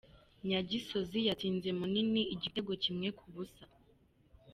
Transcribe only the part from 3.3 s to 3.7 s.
busa.